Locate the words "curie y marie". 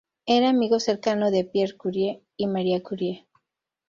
1.77-2.81